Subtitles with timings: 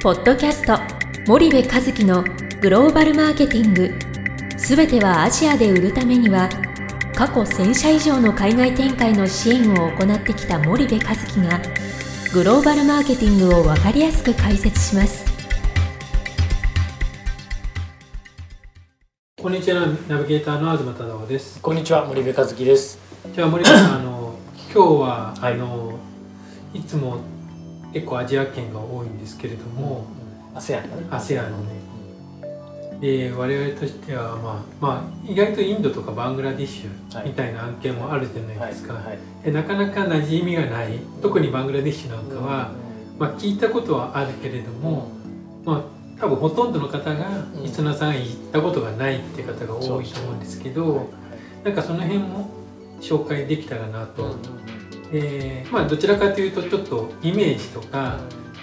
[0.00, 0.78] ポッドキャスト
[1.26, 2.22] 森部和樹の
[2.60, 3.92] グローバルマーケティング。
[4.56, 6.48] すべてはアジアで売るためには
[7.16, 11.60] 過去1000社以上の海外展開の支援を行ってきた森部和樹が
[12.32, 15.24] グローバルマーケティングを分かりやすく解説します。
[19.42, 21.60] こんにちはナビゲーターの東忠夫です。
[21.60, 23.00] こんにちは森部和樹です。
[23.34, 24.38] じゃあ森部さんあの
[24.72, 25.54] 今日は、はい。
[25.54, 25.98] あの
[26.72, 27.18] いつも
[27.92, 30.06] 結構アジア圏が多いんですけれども、
[30.54, 31.06] ASEAN だね。
[31.10, 31.78] ASEAN のね。
[33.00, 39.18] で我々としてはまあまあ意外とインドとかバングラディッシュみたいな案件もあるじゃないですか、はいはい。
[39.44, 40.98] でなかなか馴染みがない。
[41.22, 42.72] 特にバングラディッシュなんかは、
[43.18, 45.12] まあ、聞いたことはあるけれども、
[45.64, 47.62] まあ多分ほとんどの方がうん。
[47.62, 51.08] リスナーさんが行ったことがないって方が多いと思うんですけど、
[51.62, 52.50] なんかその辺も
[53.00, 54.34] 紹介できたらなと、
[55.12, 58.18] でまあどちらかというとちょっとイメージとか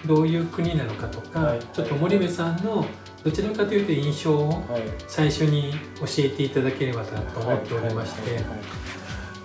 [0.05, 1.59] どういう国なのかとか、はい。
[1.73, 2.85] ちょっと森部さんの
[3.23, 4.81] どちらかというと印象をはい。
[5.07, 8.39] 最初に教えていただければなと思っておりまして、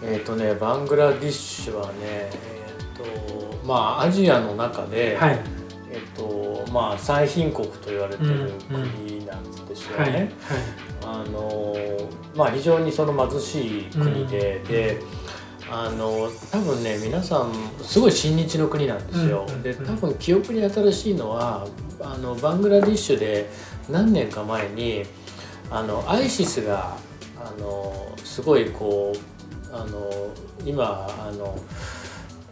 [0.03, 2.31] えっ、とねバングラディッシュはねえ
[2.95, 5.41] っ、とまあアジアの中で、はい。
[5.91, 8.91] えっ、とまあ最貧国と言われてるうんうん。
[8.91, 10.13] 国なんですよはい。
[10.13, 10.33] ね。
[11.03, 11.75] あの
[12.37, 14.69] まあ非常にその貧しい国で、うん。
[14.69, 15.01] で
[15.71, 21.67] あの多分ね皆さんすごい親日の国なんですよ、うんで多分記憶に新しいのは
[22.01, 23.49] あのバングラディッシュで
[23.89, 25.05] 何年か前に
[25.71, 26.97] あのアイシスが
[27.37, 30.11] あのすごいこうあの
[30.65, 31.57] 今あの、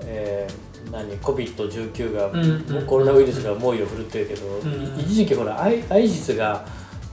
[0.02, 4.98] えー何 COVID-19 が、うんうんコロナウイルスが猛威を振るってるけど、ん。
[4.98, 6.64] い一時期ほらアイアイシスが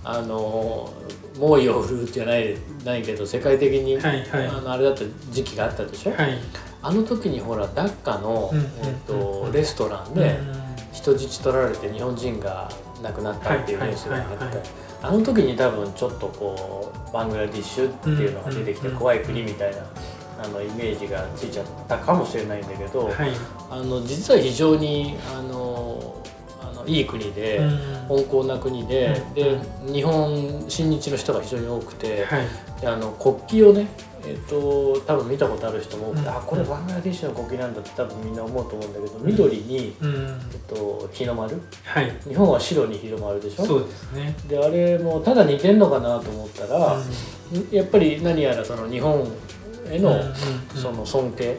[0.04, 0.94] あの
[1.38, 4.48] 猛威を振るうじゃないないけど世界的に、はいはい。
[4.48, 6.38] あのあれだった時期があったでしょ、はい。
[6.82, 8.62] あの時にほらダッカの、うんえ
[8.92, 10.40] っとうんレストランで
[10.92, 12.70] 人質取られて日本人が
[13.02, 14.36] 亡くなったっていうニュースがあって、
[15.02, 18.96] あの時に多分ちょっとこうバングラディッシュっていうのが出てきてうん。
[18.96, 19.86] 怖い国みたいな
[20.44, 23.32] あのイメージがついちゃったかもしれないんだけど、はい。
[23.70, 25.65] あの実は非常にあの
[26.88, 27.58] いい国で。
[27.58, 27.96] うん。
[28.08, 29.34] 温厚な国で,、うん。
[29.34, 29.58] で
[29.92, 32.46] 日本親日の人が非常に多くて、はい。
[32.82, 33.88] であの国旗をね、
[34.24, 36.36] えっと多分見たことある人も多くて、うん。
[36.36, 40.40] あこれバングラディッシュの国旗なんだって多分みんな思うと思うんだけど緑に、うん。
[40.52, 41.60] えっと、日の丸。
[41.84, 42.16] はい。
[42.28, 43.66] 日本は白に日の丸でしょ？
[43.66, 44.36] そうですね。
[44.48, 46.98] であれもただ似てんのかなと思ったら、
[47.72, 49.28] やっぱり何やらその日本
[49.90, 50.20] への、
[50.76, 51.58] その尊敬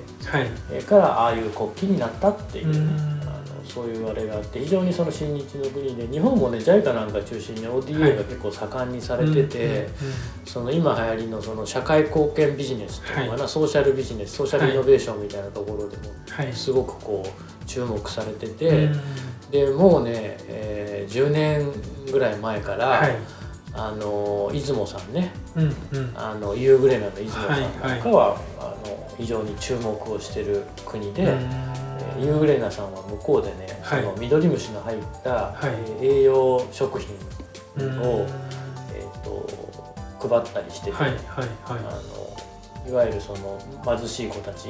[0.88, 3.02] からああいう国旗になったっていうね、
[3.66, 9.88] そういうあれがあって非常にその親日の国で日本もね JICA なんか中心にはい ODA が結構盛んにされてて、
[10.44, 13.22] その今流行りのその社会貢献ビジネスってい。
[13.22, 16.52] うのかな、ソーシャルビジネスソーシャルイノベーションみたいなところでもはい。
[16.52, 19.00] すごくこう注目されてて、うん
[19.50, 21.72] でもうね、えー10年
[22.10, 23.16] ぐらい前から、はい。
[23.78, 25.32] あの出雲さんね
[26.14, 31.36] あのユーグレナの出雲さんなんかは、はいあの非常に注目をしてる国で。
[32.20, 34.02] ユーグレナさんは向こうでね、はい。
[34.02, 35.54] その緑虫の入った、
[36.00, 37.16] 栄養食品
[37.78, 38.00] うん。
[38.00, 38.26] を、
[38.94, 41.20] えー、と配ったりしてて、はいはい
[41.66, 44.66] あはのいわゆるその貧しい子たち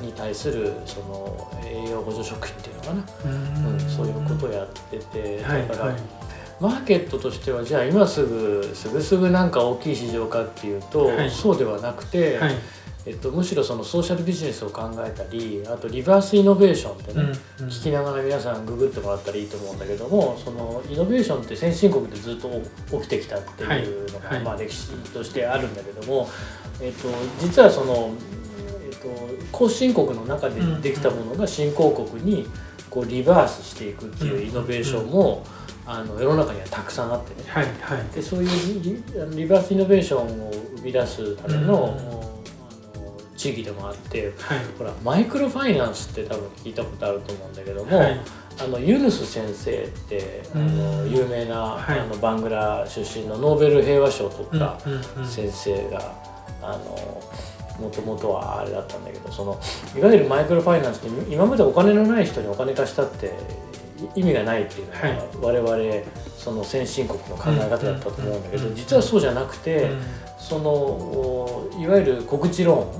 [0.00, 3.72] に対するその栄養補助食品っていうのかな、うん。
[3.72, 6.02] うんそういうことをやってて、はいだから、はい。
[6.60, 11.30] マーケットとしてはじゃあ今すぐすぐすぐなんか大きい市場かっていうと、はい。
[11.30, 12.54] そうではなくて、はい
[13.06, 17.22] えっと、むしろそのソーシャルビジネスを考えたりあとリバースイノベーションってね、
[17.58, 17.70] うんうん。
[17.70, 22.50] 聞きながら皆さんググってもらったらいいと思うんだけどもそのイノベーションって先進国でずっと
[23.00, 24.36] 起きてきたっていうのが、はい。
[24.36, 26.28] はいまあ、歴史としてあるんだけども、
[26.82, 27.08] えっと、
[27.40, 28.10] 実はその、
[28.84, 29.08] えっと、
[29.50, 32.46] 後進国の中でできたものが新興国に
[32.90, 35.46] こうリバースしていくっていうイノベーションも、
[35.86, 37.48] あの世の中にはたくさんあってね。
[37.48, 38.14] はいはい。
[38.14, 42.29] でそういうリバースイノベーションを生み出すための,、うん
[43.40, 44.58] 地域でもあってはい。
[44.76, 48.20] ほらマイクロファイナンスって多分聞いたことあると思うんだけども、はい。
[48.62, 51.10] あのユヌス先生ってあのうん。
[51.10, 52.00] 有名な、はい。
[52.00, 54.78] あのバングラ出身のノーベル平和賞を取った
[55.24, 56.14] 先生が、
[56.60, 57.22] あの
[57.80, 59.58] もともとはあれだったんだけどその
[59.96, 63.32] いわゆるマイクロファイナンスって今までお金のない人にお金貸したって
[64.14, 65.64] 意味がないっていうのが、はい。
[65.64, 70.00] 我々その先進国の考え方だったと思うんだけど、うん実はそうじゃなくて、うん。
[70.38, 72.92] そのおいわゆる小口ロ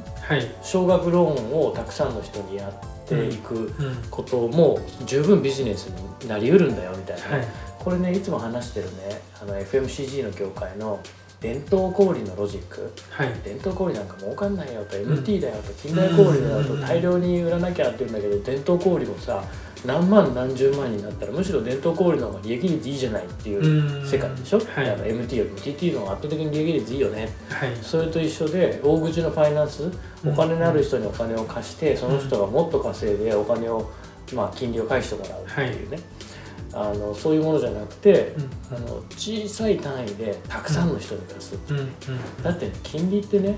[0.63, 3.73] 少額ローンをたくさんの人にやっていくうん。
[4.11, 5.89] ことも十分ビジネス
[6.23, 7.49] になりうるんだよみたいな、はい。
[7.79, 9.21] これねいつも話してるね。
[9.41, 11.01] あの FMCG の業界の
[11.41, 12.93] 伝統小売のロジック？
[13.11, 13.33] はい。
[13.43, 19.43] 伝統小売なんか儲かんないよと MT だよと近代小売だと大量に売らなきゃって言うんだけど伝統小売もさ
[19.87, 24.87] 何万何十万になったらむしろ伝統小売の方が利益率いいじゃないっていう世界でしょ、はい。
[24.87, 27.31] だから MT よりも TT の方が圧倒的に利益率いいよね。
[27.49, 27.75] はい。
[27.81, 29.91] それと一緒で大口のファイナンス？
[30.27, 33.91] お金のある人にお金を貸してその人がもっと稼いでお金を、
[34.35, 35.99] まあ、金利を返してもらうっていうね、
[36.73, 38.35] あのそういうものじゃなくて、
[38.71, 38.77] うん。
[38.77, 41.79] あの小さい単位でたくさんの人に貸す、うん。
[41.79, 41.89] うん。
[42.43, 43.57] だって、ね、金利ってね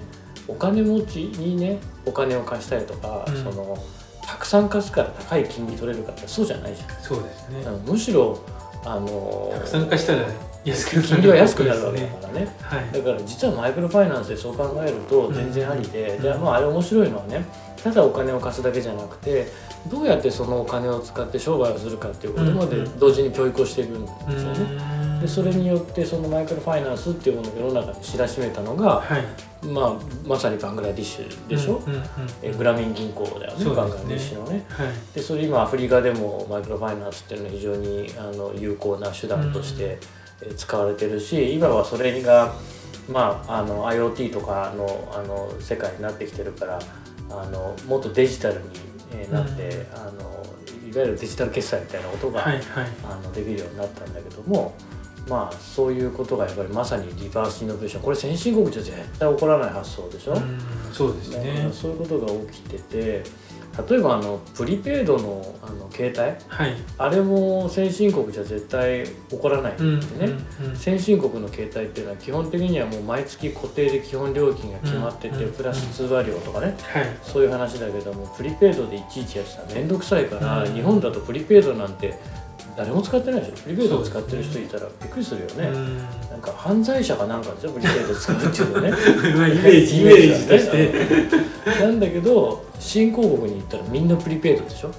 [0.49, 3.37] お金持ちにねお金を貸したりとか、うん。
[3.37, 3.76] その
[4.25, 7.64] たくさん貸すから高い金利取れるかってそうじゃないじそうですね。
[7.87, 8.38] むしろ
[8.85, 10.23] あのたくさん貸したら
[10.64, 12.56] 安くなる金利は安くなるわけだねからね。
[12.62, 12.93] はい。
[12.93, 16.23] だから実はマイクロファイナンスでそう考えると全然ありで、うん。
[16.23, 17.44] でまああれ面白いのはね
[17.82, 19.46] ただお金を貸すだけじゃなくて
[19.88, 25.19] どうやってそのお金を使って商売をするかっていうことまでうん同時に教育をしていくんですうよね。
[25.19, 25.20] ん。
[25.20, 29.67] でそれによってそのマイクロファイナンスっていうものを世の中に知らしめたのが、はい。
[29.67, 29.94] まあ、
[30.26, 32.05] まさにバングラディッシュでしょ、うんうんうん
[32.43, 33.70] えグラミン銀行だよねね。
[33.75, 34.64] バングラディッシュのね。
[34.69, 34.87] はい。
[35.14, 39.99] でそれ今アフリカでもマイクロファイナンスっていうのは非常にあの有効な手段として
[40.43, 42.52] えー使われてるし今はそれが、
[43.08, 46.81] まあ、あの IoT とかのあの世界になってきてるから
[47.30, 48.60] あのもっとデジタルに
[49.12, 49.96] えーなって、うん。
[49.96, 50.46] あの
[50.88, 52.62] いわゆるデジタル決済みたいなことが、はいはい。
[53.04, 54.74] あのできるようになったんだけども。
[55.28, 58.02] まあそういうことがやっぱりまさにリバースイノベーション。
[58.02, 60.58] これ先進国じゃ絶対起こらない発想でしょ、うん
[60.92, 61.70] そうですね。
[61.72, 63.22] そういうことが起きてて
[63.88, 66.44] 例えばあのプリペイドのあの携帯？
[66.48, 66.74] はい。
[66.98, 70.06] あれも先進国じゃ絶対起こらないんでうんね、
[70.60, 70.76] うんうん。
[70.76, 76.76] 先進国の携帯っていうのは基本的にはもう毎月固定で基本料金が決まってて、うんプラス通話料とかね。
[76.82, 77.19] はい。
[77.22, 80.75] そういう話だけどもプリペイドでいちいちやってたら面倒くさいから、うん。
[80.75, 82.18] 日本だとプリペイドなんて
[82.76, 83.52] 誰も使ってないでしょ。
[83.62, 85.98] プリペイドを使ってる人いたらびっくりするよね、うん。
[86.30, 88.90] なんか犯罪者かなんかでしょプリペイド使うっていうのね。
[89.36, 90.92] まあイメージイメージとして。
[91.80, 94.90] なんだけど新興国に行ったらみんなプリペイドでしょ。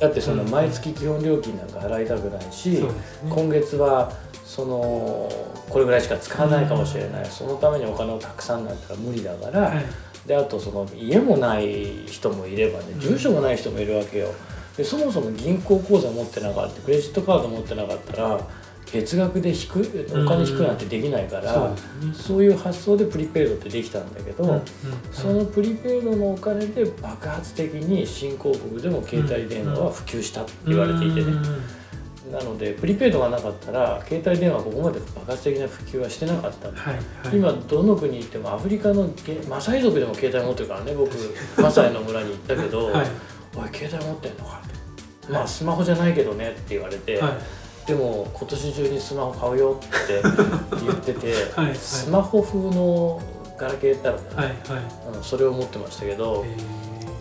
[0.00, 0.50] だってそのうん。
[0.50, 2.82] 毎月基本料金なんか払いたくないし、ね。
[3.30, 4.12] 今月は
[4.44, 5.30] その
[5.70, 9.84] これぐらいしか使わないかもしれない、そのためにお金をたくさんなんたら無理だから、はい。
[10.26, 14.34] であとその家もない人もいればね住所もない人もいるわけよ
[14.76, 18.40] でそもそも銀行口座持ってなかったクレジットカード持ってなかったら
[18.86, 19.80] 月額で引く
[20.12, 24.62] お金引くなんてできないから、そうですねそういう発想でプリペイドってできたんだけど、うんうん
[25.10, 31.44] そのプリペイドのお金で爆発的に新興国でも携帯電話は普及したって言われていてね、うん
[32.30, 37.36] なのでプリペイドがなかったら携帯電話はここまで爆発的な普及はしてなかったはいはい。
[37.36, 41.12] 今どの国行ってもアフリカのゲマサイ族でも携帯持ってるからね僕
[41.56, 43.06] マサイの村に行ったけど「はい
[43.56, 47.32] おい携帯持ってんのか?」って「まあスマホじゃないけどね」って言われて、はい。
[47.86, 50.22] でも今年中にスマホ買うよって
[50.84, 51.76] 言ってて はいはい。
[51.76, 53.20] スマホ風の
[53.56, 55.16] ガラケーってあるんだよね、はいはい。
[55.16, 56.56] うん、それを持ってましたけど、え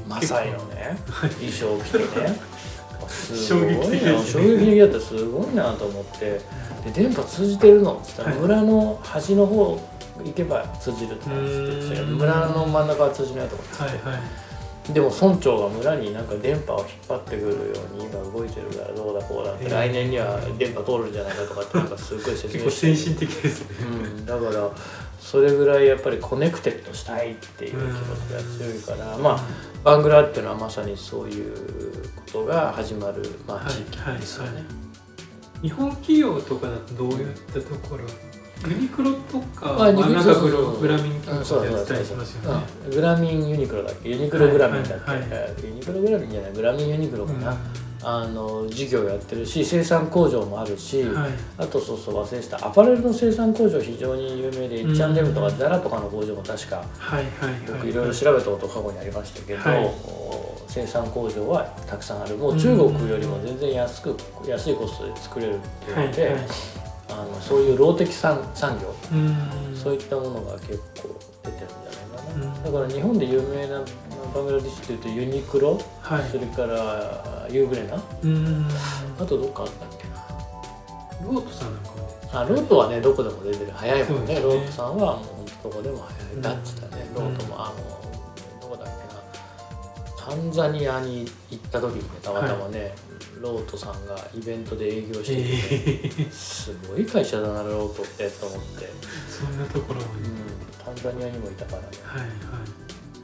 [0.07, 0.09] ー。
[0.09, 0.97] マサイのね
[1.39, 2.39] 衣装を着てね。
[3.07, 4.23] す衝ごいな。
[4.23, 6.41] 衝撃的だったすごいなと思って。
[6.83, 8.39] で電波通じてるのっつったら、はい。
[8.39, 9.79] 村の端の方
[10.23, 12.01] 行けば通じるとかっつって。
[12.01, 14.21] 村の真ん中は通じないとかっつって、はいはい
[14.93, 17.51] でも村長が村になんか電波を引っ張ってくるよ
[17.93, 23.85] うに今動いてるからどうだこうだって、来年には電波通るんじゃないかとかってなんかすごい説明して結構先進的ですね。
[23.85, 24.71] うん、だから
[25.19, 27.83] それぐらいやっぱり connected したいっていう気持
[28.27, 29.43] ちが強いから、まあ
[29.83, 31.53] バングラっていうのはまさにそういう
[32.15, 34.55] ことが始まる、まあ、はい地域ですよね。
[34.55, 34.85] はい
[35.61, 38.03] 日本企業とかだとどういったところ
[38.67, 40.79] ユニクロとかあユニクロなんかそうそうそう。
[40.81, 41.43] グラミンとかやっ
[41.83, 42.63] てたりしますよね。
[42.85, 44.09] うんグラミンユニクロだっけ？
[44.09, 45.19] ユニクログラミンだっけ、はい。
[45.21, 47.55] はいはユニクログラミンじゃないグラミンユニクロかな、う
[48.03, 51.31] あの事業やってるし生産工場もあるし、んはい。
[51.57, 52.57] あとそうそう忘れてた。
[52.65, 54.91] アパレルの生産工場非常に有名でうん。
[54.91, 57.61] H&M とかザラとかの工場も確かはいはいはい。
[57.67, 66.41] 僕いろいろ調べたこと過去にありましたけど、はいお生産工場はたくさんあるもう中国よりも全然安く安いコストで作れるっていうので、はいはい
[67.15, 69.75] あのそういうローテク産産業、うん。
[69.75, 72.63] そういったものが結構出てるんじゃないかな、うん。
[72.63, 73.81] だから日本で有名な
[74.33, 76.29] バングラディッシュっていうとユニクロ、はい。
[76.29, 78.67] それからユーグレナうん。
[79.19, 80.15] あとどっかあったっけな。
[81.23, 81.95] ロートさんなんかも
[82.33, 83.71] あロートはねどこでも出てる。
[83.71, 84.35] 早いもんね。
[84.35, 84.41] ね。
[84.41, 85.25] ロートさんはもう
[85.63, 86.41] どこでも早い。
[86.41, 86.94] だっつったね、
[90.33, 92.95] ンザニアに行った時にねたまたまね、
[93.41, 98.89] ロートさんがイベントで営業してて、えーすごい会社だなロートってと思って、
[99.29, 100.41] そんなところうにん、
[100.83, 101.87] タンザニアにもいたからね。
[102.03, 102.29] はいはい。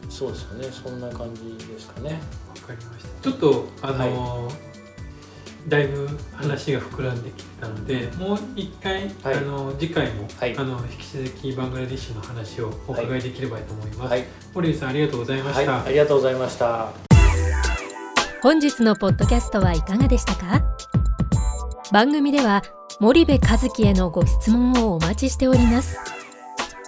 [0.09, 0.65] そうですよね。
[0.71, 2.19] そんな感じですかね。
[2.49, 3.21] わかりました。
[3.23, 4.70] ちょっとあのー
[5.67, 9.35] だいぶ話が膨らんできたので、もう一回、はい。
[9.35, 10.57] あの次回も、はい。
[10.57, 14.11] あの引き続きバングラデシュの話をお伺いできればと思います。
[14.11, 15.83] はい、森部さんありがとうございまはい、した。
[15.85, 16.89] ありがとうございました。
[18.41, 20.63] 本日のポッドキャストはいかがでしたか？
[21.91, 22.63] 番組では
[22.99, 25.97] 森部和樹へのご質問をお待ちしております。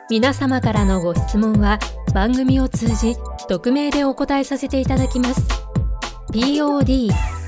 [0.10, 1.80] 皆様からのご質問は
[2.14, 3.16] 番組を通じ
[3.48, 5.42] 匿名でお答えさせていただきます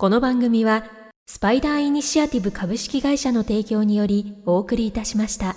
[0.00, 0.84] この番組は
[1.26, 5.56] スパイダーイニシアティブ株式会社の提供によりお送りいたしました。